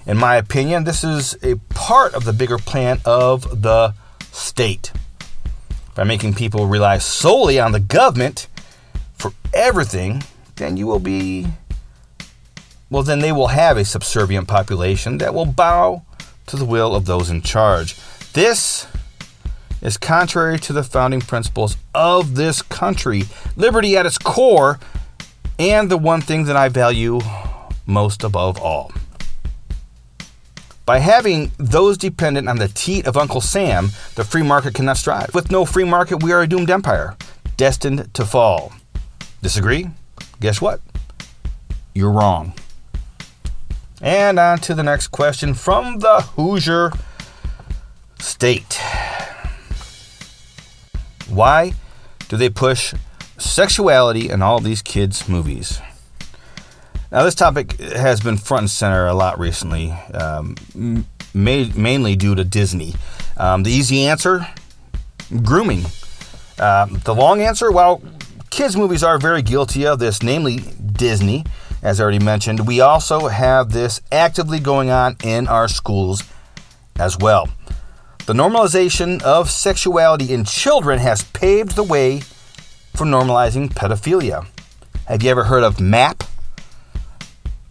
In 0.06 0.16
my 0.16 0.36
opinion, 0.36 0.84
this 0.84 1.02
is 1.02 1.36
a 1.42 1.56
part 1.70 2.14
of 2.14 2.24
the 2.24 2.32
bigger 2.32 2.58
plan 2.58 3.00
of 3.04 3.62
the 3.62 3.92
state. 4.32 4.92
By 5.94 6.04
making 6.04 6.34
people 6.34 6.66
rely 6.66 6.98
solely 6.98 7.58
on 7.58 7.72
the 7.72 7.80
government 7.80 8.46
for 9.14 9.32
everything, 9.52 10.22
then 10.56 10.76
you 10.76 10.86
will 10.86 11.00
be 11.00 11.46
well, 12.90 13.02
then 13.02 13.18
they 13.18 13.32
will 13.32 13.48
have 13.48 13.76
a 13.76 13.84
subservient 13.84 14.48
population 14.48 15.18
that 15.18 15.34
will 15.34 15.44
bow 15.44 16.02
to 16.46 16.56
the 16.56 16.64
will 16.64 16.94
of 16.94 17.04
those 17.04 17.28
in 17.28 17.42
charge. 17.42 17.96
This 18.32 18.86
is 19.82 19.98
contrary 19.98 20.58
to 20.60 20.72
the 20.72 20.82
founding 20.82 21.20
principles 21.20 21.76
of 21.94 22.34
this 22.34 22.62
country, 22.62 23.24
liberty 23.56 23.96
at 23.96 24.06
its 24.06 24.16
core, 24.16 24.78
and 25.58 25.90
the 25.90 25.98
one 25.98 26.22
thing 26.22 26.44
that 26.44 26.56
I 26.56 26.68
value 26.68 27.20
most 27.86 28.24
above 28.24 28.58
all. 28.58 28.90
By 30.88 31.00
having 31.00 31.52
those 31.58 31.98
dependent 31.98 32.48
on 32.48 32.56
the 32.56 32.68
teat 32.68 33.06
of 33.06 33.18
Uncle 33.18 33.42
Sam, 33.42 33.90
the 34.14 34.24
free 34.24 34.42
market 34.42 34.72
cannot 34.72 34.96
strive. 34.96 35.34
With 35.34 35.50
no 35.50 35.66
free 35.66 35.84
market, 35.84 36.22
we 36.22 36.32
are 36.32 36.40
a 36.40 36.46
doomed 36.46 36.70
empire, 36.70 37.14
destined 37.58 38.14
to 38.14 38.24
fall. 38.24 38.72
Disagree? 39.42 39.90
Guess 40.40 40.62
what? 40.62 40.80
You're 41.94 42.10
wrong. 42.10 42.54
And 44.00 44.38
on 44.38 44.60
to 44.60 44.74
the 44.74 44.82
next 44.82 45.08
question 45.08 45.52
from 45.52 45.98
the 45.98 46.22
Hoosier 46.22 46.92
State. 48.18 48.80
Why 51.28 51.74
do 52.30 52.38
they 52.38 52.48
push 52.48 52.94
sexuality 53.36 54.30
in 54.30 54.40
all 54.40 54.58
these 54.58 54.80
kids' 54.80 55.28
movies? 55.28 55.82
Now, 57.10 57.24
this 57.24 57.34
topic 57.34 57.78
has 57.78 58.20
been 58.20 58.36
front 58.36 58.62
and 58.62 58.70
center 58.70 59.06
a 59.06 59.14
lot 59.14 59.38
recently, 59.38 59.92
um, 60.12 60.56
ma- 61.32 61.70
mainly 61.74 62.16
due 62.16 62.34
to 62.34 62.44
Disney. 62.44 62.94
Um, 63.36 63.62
the 63.62 63.70
easy 63.70 64.06
answer 64.06 64.46
grooming. 65.42 65.84
Uh, 66.58 66.86
the 67.04 67.14
long 67.14 67.40
answer 67.40 67.70
well, 67.70 68.02
kids' 68.50 68.76
movies 68.76 69.02
are 69.02 69.18
very 69.18 69.42
guilty 69.42 69.86
of 69.86 69.98
this, 69.98 70.22
namely 70.22 70.58
Disney 70.92 71.44
as 71.82 72.00
I 72.00 72.02
already 72.02 72.18
mentioned. 72.18 72.66
We 72.66 72.80
also 72.80 73.28
have 73.28 73.72
this 73.72 74.00
actively 74.10 74.58
going 74.58 74.90
on 74.90 75.16
in 75.22 75.48
our 75.48 75.68
schools 75.68 76.22
as 76.98 77.16
well. 77.16 77.48
The 78.26 78.32
normalization 78.32 79.22
of 79.22 79.50
sexuality 79.50 80.32
in 80.32 80.44
children 80.44 80.98
has 80.98 81.24
paved 81.24 81.76
the 81.76 81.82
way 81.82 82.20
for 82.94 83.06
normalizing 83.06 83.72
pedophilia. 83.72 84.46
Have 85.06 85.22
you 85.22 85.30
ever 85.30 85.44
heard 85.44 85.62
of 85.62 85.80
MAP? 85.80 86.24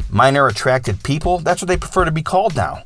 Minor 0.09 0.47
attracted 0.47 1.03
people? 1.03 1.39
That's 1.39 1.61
what 1.61 1.67
they 1.67 1.77
prefer 1.77 2.05
to 2.05 2.11
be 2.11 2.21
called 2.21 2.55
now. 2.55 2.83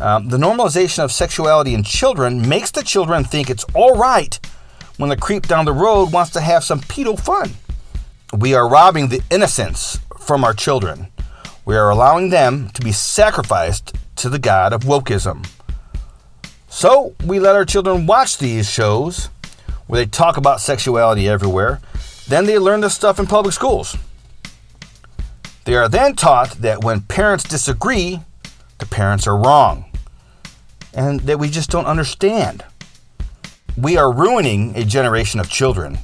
Um, 0.00 0.28
the 0.28 0.36
normalization 0.36 1.04
of 1.04 1.12
sexuality 1.12 1.74
in 1.74 1.84
children 1.84 2.48
makes 2.48 2.70
the 2.70 2.82
children 2.82 3.24
think 3.24 3.48
it's 3.48 3.64
all 3.74 3.96
right 3.96 4.38
when 4.96 5.10
the 5.10 5.16
creep 5.16 5.46
down 5.46 5.64
the 5.64 5.72
road 5.72 6.12
wants 6.12 6.32
to 6.32 6.40
have 6.40 6.64
some 6.64 6.80
pedo 6.80 7.18
fun. 7.18 7.52
We 8.36 8.54
are 8.54 8.68
robbing 8.68 9.08
the 9.08 9.22
innocence 9.30 9.98
from 10.18 10.42
our 10.42 10.54
children. 10.54 11.08
We 11.64 11.76
are 11.76 11.90
allowing 11.90 12.30
them 12.30 12.70
to 12.70 12.82
be 12.82 12.92
sacrificed 12.92 13.94
to 14.16 14.28
the 14.28 14.38
god 14.38 14.72
of 14.72 14.82
wokeism. 14.82 15.46
So 16.68 17.14
we 17.24 17.38
let 17.38 17.54
our 17.54 17.64
children 17.64 18.06
watch 18.06 18.38
these 18.38 18.68
shows 18.68 19.26
where 19.86 20.04
they 20.04 20.10
talk 20.10 20.36
about 20.36 20.60
sexuality 20.60 21.28
everywhere. 21.28 21.80
Then 22.26 22.46
they 22.46 22.58
learn 22.58 22.80
this 22.80 22.94
stuff 22.94 23.20
in 23.20 23.26
public 23.26 23.52
schools. 23.52 23.96
They 25.64 25.74
are 25.74 25.88
then 25.88 26.14
taught 26.14 26.52
that 26.62 26.82
when 26.82 27.02
parents 27.02 27.44
disagree, 27.44 28.20
the 28.78 28.86
parents 28.86 29.26
are 29.26 29.36
wrong 29.36 29.84
and 30.92 31.20
that 31.20 31.38
we 31.38 31.48
just 31.48 31.70
don't 31.70 31.86
understand. 31.86 32.64
We 33.76 33.96
are 33.96 34.12
ruining 34.12 34.76
a 34.76 34.84
generation 34.84 35.40
of 35.40 35.48
children 35.48 35.98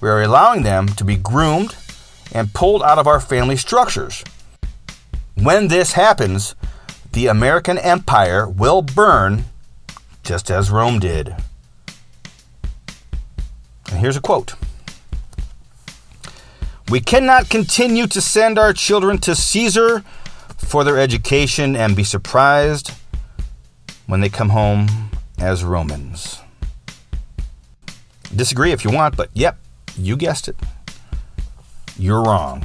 we 0.00 0.08
are 0.08 0.22
allowing 0.22 0.62
them 0.62 0.88
to 0.88 1.04
be 1.04 1.16
groomed 1.16 1.74
and 2.32 2.52
pulled 2.52 2.82
out 2.82 2.98
of 2.98 3.06
our 3.06 3.20
family 3.20 3.56
structures. 3.56 4.22
When 5.34 5.68
this 5.68 5.92
happens, 5.92 6.54
the 7.12 7.26
American 7.26 7.78
empire 7.78 8.48
will 8.48 8.82
burn 8.82 9.44
just 10.22 10.50
as 10.50 10.70
Rome 10.70 10.98
did. 10.98 11.34
And 13.90 14.00
here's 14.00 14.16
a 14.16 14.20
quote 14.20 14.54
We 16.88 17.00
cannot 17.00 17.48
continue 17.48 18.06
to 18.06 18.20
send 18.20 18.60
our 18.60 18.72
children 18.72 19.18
to 19.18 19.34
Caesar 19.34 20.04
for 20.56 20.84
their 20.84 20.98
education 20.98 21.74
and 21.74 21.96
be 21.96 22.04
surprised 22.04 22.92
when 24.06 24.20
they 24.20 24.28
come 24.28 24.50
home 24.50 25.10
as 25.38 25.64
Romans. 25.64 26.40
Disagree 28.34 28.70
if 28.70 28.84
you 28.84 28.90
want, 28.90 29.16
but 29.16 29.30
yep, 29.34 29.58
you 29.98 30.16
guessed 30.16 30.46
it. 30.46 30.56
You're 31.98 32.22
wrong. 32.22 32.64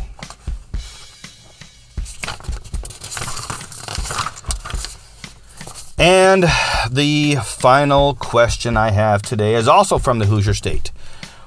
And 5.98 6.46
the 6.92 7.38
final 7.44 8.14
question 8.16 8.78
I 8.78 8.92
have 8.92 9.24
today 9.24 9.56
is 9.56 9.68
also 9.68 9.98
from 9.98 10.20
the 10.20 10.26
Hoosier 10.28 10.54
State. 10.54 10.92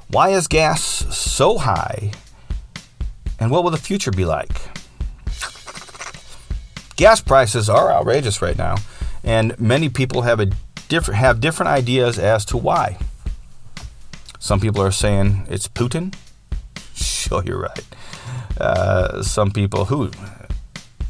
Why 0.08 0.30
is 0.30 0.48
gas 0.48 0.82
so 0.82 1.58
high? 1.58 2.12
And 3.44 3.50
what 3.50 3.62
will 3.62 3.70
the 3.70 3.76
future 3.76 4.10
be 4.10 4.24
like? 4.24 4.58
Gas 6.96 7.20
prices 7.20 7.68
are 7.68 7.92
outrageous 7.92 8.40
right 8.40 8.56
now, 8.56 8.76
and 9.22 9.54
many 9.60 9.90
people 9.90 10.22
have 10.22 10.40
a 10.40 10.46
different 10.88 11.20
have 11.20 11.40
different 11.40 11.68
ideas 11.68 12.18
as 12.18 12.46
to 12.46 12.56
why. 12.56 12.96
Some 14.38 14.60
people 14.60 14.80
are 14.80 14.90
saying 14.90 15.46
it's 15.50 15.68
Putin. 15.68 16.14
Sure, 16.94 17.42
you're 17.44 17.60
right. 17.60 17.84
Uh, 18.58 19.22
some 19.22 19.50
people 19.50 19.86
who 19.86 20.10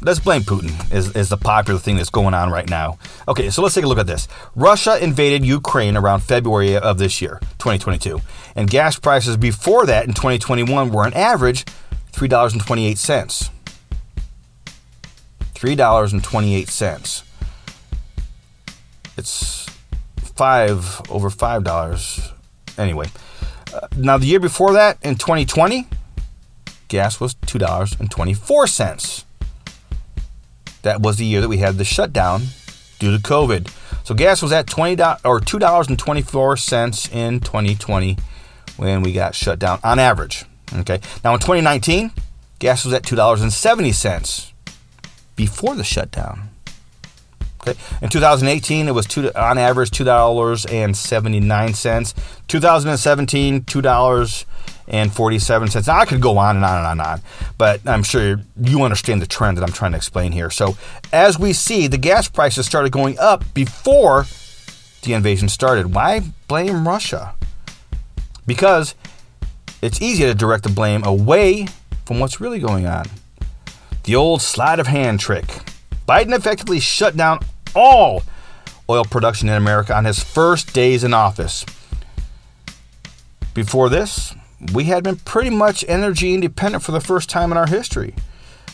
let's 0.01 0.19
blame 0.19 0.41
Putin 0.41 0.93
is, 0.93 1.15
is 1.15 1.29
the 1.29 1.37
popular 1.37 1.79
thing 1.79 1.95
that's 1.97 2.09
going 2.09 2.33
on 2.33 2.51
right 2.51 2.69
now. 2.69 2.97
Okay, 3.27 3.49
so 3.49 3.61
let's 3.61 3.75
take 3.75 3.83
a 3.83 3.87
look 3.87 3.97
at 3.97 4.07
this. 4.07 4.27
Russia 4.55 5.01
invaded 5.01 5.45
Ukraine 5.45 5.97
around 5.97 6.21
February 6.21 6.77
of 6.77 6.97
this 6.97 7.21
year, 7.21 7.39
2022, 7.59 8.21
and 8.55 8.69
gas 8.69 8.97
prices 8.99 9.37
before 9.37 9.85
that 9.85 10.05
in 10.05 10.13
2021 10.13 10.89
were 10.89 11.05
on 11.05 11.13
average 11.13 11.65
$3.28. 12.15 13.49
$3.28. 15.53 17.23
It's 19.17 19.65
five 20.35 21.01
over 21.09 21.29
five 21.29 21.63
dollars. 21.63 22.31
Anyway, 22.77 23.07
uh, 23.73 23.87
now 23.95 24.17
the 24.17 24.25
year 24.25 24.39
before 24.39 24.73
that, 24.73 24.97
in 25.01 25.15
2020, 25.15 25.87
gas 26.89 27.19
was 27.19 27.33
two 27.45 27.57
dollars 27.57 27.95
and 27.99 28.11
twenty-four 28.11 28.67
cents. 28.67 29.25
That 30.81 31.01
was 31.01 31.17
the 31.17 31.25
year 31.25 31.41
that 31.41 31.47
we 31.47 31.57
had 31.57 31.77
the 31.77 31.85
shutdown 31.85 32.43
due 32.99 33.15
to 33.15 33.23
COVID. 33.23 33.71
So 34.05 34.13
gas 34.13 34.41
was 34.41 34.51
at 34.51 34.67
twenty 34.67 35.01
or 35.23 35.39
two 35.39 35.59
dollars 35.59 35.87
and 35.87 35.97
twenty-four 35.97 36.57
cents 36.57 37.09
in 37.09 37.39
2020 37.39 38.17
when 38.77 39.01
we 39.01 39.13
got 39.13 39.33
shut 39.33 39.57
down 39.59 39.79
on 39.83 39.99
average. 39.99 40.45
Okay. 40.81 40.99
Now 41.23 41.33
in 41.33 41.39
2019, 41.39 42.11
gas 42.59 42.85
was 42.85 42.93
at 42.93 43.03
two 43.03 43.15
dollars 43.15 43.41
and 43.41 43.51
seventy 43.51 43.91
cents 43.91 44.53
before 45.35 45.75
the 45.75 45.83
shutdown. 45.83 46.49
Okay. 47.67 47.79
In 48.01 48.09
2018, 48.09 48.87
it 48.87 48.91
was 48.91 49.05
two 49.05 49.31
on 49.35 49.57
average 49.57 49.91
two 49.91 50.03
dollars 50.03 50.65
and 50.65 50.95
seventy 50.95 51.39
nine 51.39 51.73
cents. 51.73 52.13
2017, 52.47 53.63
two 53.63 53.81
dollars 53.81 54.45
and 54.87 55.11
forty 55.11 55.39
seven 55.39 55.67
cents. 55.69 55.87
Now 55.87 55.99
I 55.99 56.05
could 56.05 56.21
go 56.21 56.37
on 56.37 56.57
and 56.57 56.65
on 56.65 56.77
and 56.77 56.85
on 56.85 56.91
and 56.99 57.01
on, 57.01 57.21
but 57.57 57.81
I'm 57.87 58.03
sure 58.03 58.39
you 58.61 58.83
understand 58.83 59.21
the 59.21 59.25
trend 59.25 59.57
that 59.57 59.63
I'm 59.63 59.71
trying 59.71 59.91
to 59.91 59.97
explain 59.97 60.31
here. 60.31 60.51
So 60.51 60.77
as 61.11 61.39
we 61.39 61.53
see, 61.53 61.87
the 61.87 61.97
gas 61.97 62.27
prices 62.29 62.65
started 62.65 62.91
going 62.91 63.17
up 63.17 63.43
before 63.53 64.25
the 65.01 65.13
invasion 65.13 65.49
started. 65.49 65.93
Why 65.93 66.21
blame 66.47 66.87
Russia? 66.87 67.33
Because 68.45 68.93
it's 69.85 70.01
easier 70.01 70.27
to 70.27 70.35
direct 70.35 70.63
the 70.63 70.69
blame 70.69 71.03
away 71.03 71.67
from 72.05 72.19
what's 72.19 72.41
really 72.41 72.59
going 72.59 72.85
on. 72.85 73.05
The 74.03 74.15
old 74.15 74.41
sleight 74.41 74.79
of 74.79 74.87
hand 74.87 75.19
trick. 75.19 75.45
Biden 76.07 76.35
effectively 76.35 76.79
shut 76.79 77.17
down 77.17 77.39
all 77.75 78.23
oil 78.89 79.03
production 79.03 79.49
in 79.49 79.55
America 79.55 79.95
on 79.95 80.05
his 80.05 80.23
first 80.23 80.73
days 80.73 81.03
in 81.03 81.13
office. 81.13 81.65
Before 83.53 83.89
this, 83.89 84.33
we 84.73 84.85
had 84.85 85.03
been 85.03 85.17
pretty 85.17 85.49
much 85.49 85.83
energy 85.87 86.33
independent 86.33 86.83
for 86.83 86.91
the 86.91 87.01
first 87.01 87.29
time 87.29 87.51
in 87.51 87.57
our 87.57 87.67
history. 87.67 88.15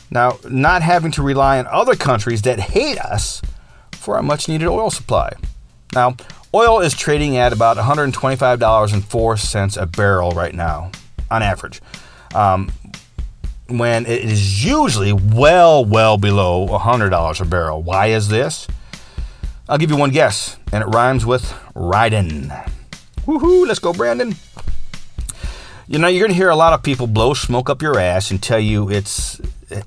Now, 0.10 0.38
not 0.50 0.82
having 0.82 1.12
to 1.12 1.22
rely 1.22 1.60
on 1.60 1.68
other 1.68 1.96
countries 1.96 2.42
that 2.42 2.60
hate 2.60 3.00
us 3.00 3.42
for 3.94 4.18
our 4.18 4.24
much 4.24 4.50
needed 4.50 4.68
oil 4.68 4.90
supply. 4.90 5.32
Now, 5.94 6.16
oil 6.54 6.82
is 6.82 6.94
trading 6.94 7.38
at 7.38 7.54
about 7.54 7.78
$125.04 7.78 9.82
a 9.82 9.86
barrel 9.86 10.32
right 10.32 10.54
now, 10.54 10.92
on 11.32 11.42
average, 11.42 11.82
um, 12.36 12.72
when 13.68 14.06
it 14.06 14.24
is 14.24 14.64
usually 14.64 15.14
well, 15.14 15.84
well 15.84 16.18
below 16.18 16.68
$100 16.68 17.42
a 17.42 17.46
barrel. 17.46 17.82
Why 17.82 18.08
is 18.08 18.28
this? 18.28 18.68
I'll 19.70 19.78
give 19.78 19.90
you 19.90 19.98
one 19.98 20.12
guess, 20.12 20.58
and 20.74 20.84
it 20.84 20.88
rhymes 20.88 21.26
with 21.26 21.54
riding. 21.74 22.52
Woohoo, 23.26 23.66
let's 23.66 23.80
go, 23.80 23.94
Brandon. 23.94 24.36
You 25.88 26.00
know, 26.00 26.08
you're 26.08 26.22
going 26.22 26.32
to 26.32 26.38
hear 26.38 26.50
a 26.50 26.56
lot 26.56 26.74
of 26.74 26.84
people 26.84 27.08
blow 27.08 27.34
smoke 27.34 27.70
up 27.70 27.82
your 27.82 27.98
ass 28.00 28.32
and 28.32 28.42
tell 28.42 28.60
you 28.60 28.90
it's 28.90 29.40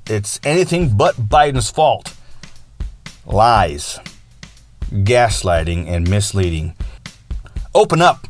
it's 0.07 0.41
anything 0.45 0.97
but 0.97 1.17
Biden's 1.17 1.71
fault. 1.71 2.15
Lies, 3.27 3.99
gaslighting, 4.91 5.89
and 5.89 6.09
misleading. 6.09 6.75
Open 7.75 8.01
up 8.01 8.27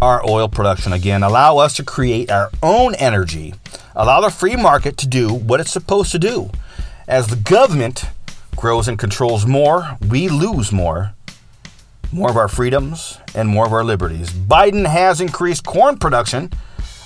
our 0.00 0.24
oil 0.28 0.48
production 0.48 0.92
again. 0.92 1.22
Allow 1.22 1.58
us 1.58 1.74
to 1.76 1.84
create 1.84 2.30
our 2.30 2.50
own 2.62 2.94
energy. 2.96 3.54
Allow 3.94 4.20
the 4.20 4.30
free 4.30 4.56
market 4.56 4.96
to 4.98 5.06
do 5.06 5.32
what 5.32 5.60
it's 5.60 5.72
supposed 5.72 6.12
to 6.12 6.18
do. 6.18 6.50
As 7.08 7.28
the 7.28 7.36
government 7.36 8.04
grows 8.56 8.88
and 8.88 8.98
controls 8.98 9.46
more, 9.46 9.96
we 10.08 10.28
lose 10.28 10.72
more. 10.72 11.14
More 12.12 12.30
of 12.30 12.36
our 12.36 12.48
freedoms 12.48 13.18
and 13.34 13.48
more 13.48 13.66
of 13.66 13.72
our 13.72 13.84
liberties. 13.84 14.30
Biden 14.30 14.86
has 14.86 15.20
increased 15.20 15.64
corn 15.64 15.98
production 15.98 16.52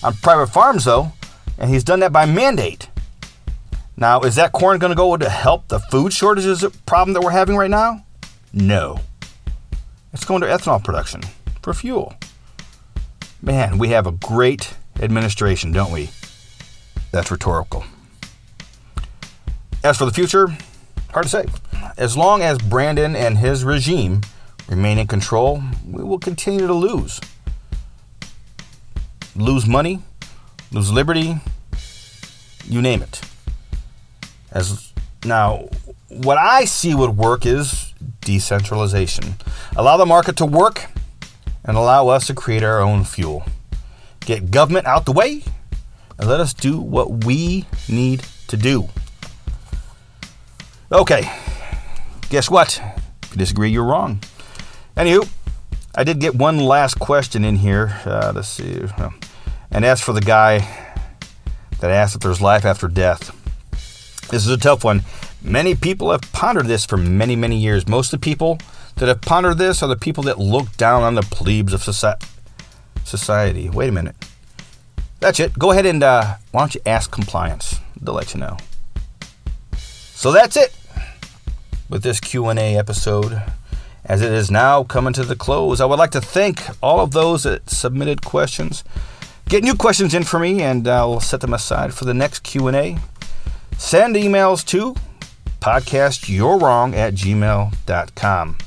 on 0.03 0.15
private 0.15 0.49
farms, 0.49 0.85
though, 0.85 1.13
and 1.59 1.71
he's 1.71 1.85
done 1.85 2.01
that 2.01 2.13
by 2.13 2.27
mandate. 2.27 2.89
Now, 3.97 4.21
is 4.21 4.35
that 4.37 4.53
corn 4.53 4.79
going 4.79 4.91
to 4.91 4.97
go 4.97 5.17
to 5.17 5.29
help 5.29 5.69
the 5.69 5.79
food 5.79 6.13
shortages 6.13 6.65
problem 6.87 7.13
that 7.15 7.23
we're 7.23 7.31
having 7.31 7.57
right 7.57 7.71
now? 7.71 8.05
No. 8.53 9.01
It's 10.13 10.25
going 10.25 10.41
to 10.41 10.47
ethanol 10.47 10.83
production 10.83 11.23
for 11.63 11.75
fuel. 11.75 12.15
Man, 13.43 13.79
we 13.79 13.89
have 13.89 14.07
a 14.07 14.13
great 14.13 14.75
administration, 15.01 15.73
don't 15.73 15.91
we? 15.91 16.11
That's 17.11 17.31
rhetorical. 17.31 17.85
As 19.83 19.97
for 19.97 20.05
the 20.05 20.13
future, 20.13 20.49
hard 21.11 21.25
to 21.25 21.31
say. 21.31 21.47
As 21.97 22.19
long 22.19 22.43
as 22.43 22.59
Brandon 22.59 23.17
and 23.17 23.39
his 23.39 23.65
regime 23.65 24.21
remain 24.69 24.99
in 24.99 25.07
control, 25.07 25.63
we 25.89 26.03
will 26.03 26.19
continue 26.19 26.67
to 26.67 26.75
lose. 26.75 27.19
Lose 29.35 29.67
money, 29.67 30.03
lose 30.71 30.93
liberty, 30.93 31.37
you 32.65 32.83
name 32.83 33.01
it. 33.01 33.23
As 34.53 34.93
now, 35.25 35.71
what 36.09 36.37
I 36.37 36.67
see 36.67 36.95
would 36.95 37.17
work 37.17 37.47
is 37.47 37.95
decentralization. 38.21 39.37
Allow 39.77 39.97
the 39.97 40.07
market 40.07 40.37
to 40.37 40.47
work 40.47 40.91
and 41.65 41.77
allow 41.77 42.09
us 42.09 42.27
to 42.27 42.35
create 42.35 42.63
our 42.63 42.81
own 42.81 43.05
fuel. 43.05 43.45
Get 44.21 44.51
government 44.51 44.87
out 44.87 45.05
the 45.07 45.13
way 45.13 45.43
and 46.19 46.29
let 46.29 46.41
us 46.41 46.53
do 46.53 46.81
what 46.81 47.25
we 47.25 47.67
need 47.89 48.25
to 48.49 48.57
do. 48.57 48.89
Okay, 50.93 51.31
guess 52.29 52.51
what? 52.51 52.81
If 53.23 53.33
you 53.33 53.39
disagree, 53.39 53.71
you're 53.71 53.85
wrong. 53.85 54.21
Anywho, 54.97 55.29
I 55.95 56.05
did 56.05 56.19
get 56.19 56.35
one 56.35 56.59
last 56.59 56.99
question 56.99 57.45
in 57.45 57.57
here. 57.57 58.01
Uh, 58.05 58.33
let's 58.35 58.49
see. 58.49 58.83
And 59.71 59.85
as 59.85 60.01
for 60.01 60.13
the 60.13 60.21
guy 60.21 60.59
that 61.81 61.91
asked 61.91 62.17
if 62.17 62.23
there's 62.23 62.41
life 62.41 62.65
after 62.65 62.89
death, 62.89 63.37
this 64.31 64.45
is 64.45 64.51
a 64.51 64.59
tough 64.59 64.85
one. 64.85 65.03
Many 65.43 65.75
people 65.75 66.11
have 66.11 66.21
pondered 66.33 66.67
this 66.67 66.85
for 66.85 66.97
many, 66.97 67.35
many 67.35 67.57
years. 67.57 67.89
Most 67.89 68.13
of 68.13 68.21
the 68.21 68.25
people 68.25 68.59
that 69.01 69.09
have 69.09 69.23
pondered 69.23 69.57
this 69.57 69.83
are 69.83 69.89
the 69.89 69.97
people 69.97 70.23
that 70.25 70.39
look 70.39 70.77
down 70.77 71.03
on 71.03 71.15
the 71.15 71.23
plebes 71.23 71.73
of 71.73 71.83
society. 71.83 73.71
Wait 73.71 73.89
a 73.89 73.93
minute. 73.93 74.15
That's 75.21 75.41
it. 75.41 75.59
Go 75.59 75.71
ahead 75.71 75.87
and 75.87 76.03
uh, 76.03 76.37
why 76.51 76.61
don't 76.61 76.75
you 76.75 76.83
ask 76.85 77.11
compliance? 77.11 77.81
They'll 77.99 78.15
let 78.15 78.35
you 78.35 78.41
know. 78.41 78.59
So 79.73 80.33
that's 80.33 80.55
it 80.55 80.77
with 81.89 82.03
this 82.03 82.21
Q&A 82.21 82.77
episode. 82.77 83.43
As 84.05 84.21
it 84.21 84.33
is 84.33 84.51
now 84.51 84.85
coming 84.85 85.15
to 85.15 85.25
the 85.25 85.35
close, 85.35 85.81
I 85.81 85.87
would 85.87 85.99
like 85.99 86.11
to 86.11 86.21
thank 86.21 86.61
all 86.83 87.01
of 87.01 87.13
those 87.13 87.45
that 87.45 87.71
submitted 87.71 88.23
questions. 88.23 88.85
Get 89.49 89.65
new 89.65 89.75
questions 89.75 90.13
in 90.13 90.25
for 90.25 90.39
me, 90.39 90.61
and 90.61 90.87
I'll 90.87 91.21
set 91.21 91.41
them 91.41 91.55
aside 91.55 91.95
for 91.95 92.05
the 92.05 92.13
next 92.13 92.41
Q&A. 92.41 92.99
Send 93.79 94.15
emails 94.15 94.63
to 94.67 94.95
podcastyourewrong 95.61 96.95
at 96.95 97.15
gmail.com. 97.15 98.59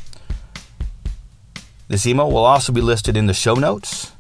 This 1.93 2.07
email 2.07 2.31
will 2.31 2.43
also 2.43 2.73
be 2.73 2.81
listed 2.81 3.15
in 3.15 3.27
the 3.27 3.35
show 3.35 3.53
notes. 3.53 4.13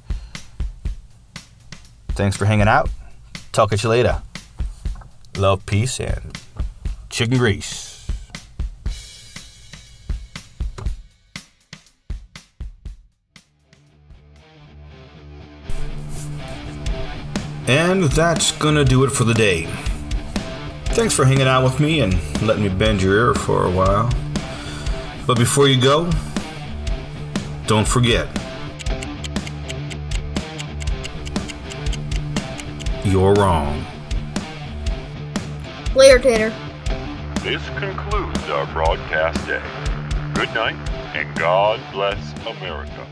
Thanks 2.09 2.37
for 2.37 2.45
hanging 2.45 2.67
out. 2.67 2.87
Talk 3.51 3.73
at 3.73 3.81
you 3.81 3.89
later. 3.89 4.21
love, 5.37 5.65
peace, 5.65 5.99
and 5.99 6.37
chicken 7.09 7.39
grease. 7.39 8.07
And 17.65 18.03
that's 18.03 18.51
gonna 18.51 18.85
do 18.85 19.03
it 19.03 19.09
for 19.09 19.23
the 19.23 19.33
day. 19.33 19.65
Thanks 20.93 21.15
for 21.15 21.25
hanging 21.25 21.47
out 21.47 21.63
with 21.63 21.79
me 21.79 22.01
and 22.01 22.13
letting 22.43 22.61
me 22.61 22.69
bend 22.69 23.01
your 23.01 23.15
ear 23.15 23.33
for 23.33 23.65
a 23.65 23.71
while. 23.71 24.11
But 25.25 25.39
before 25.39 25.67
you 25.67 25.81
go, 25.81 26.11
don't 27.67 27.87
forget 27.87 28.27
you're 33.05 33.33
wrong. 33.33 33.85
Later, 35.93 36.19
Tater. 36.19 36.53
This 37.41 37.61
concludes 37.77 38.43
our 38.49 38.65
broadcast 38.73 39.45
day. 39.45 39.61
Good 40.33 40.53
night, 40.53 40.75
and 41.13 41.35
God 41.37 41.79
bless 41.91 42.33
America. 42.47 43.05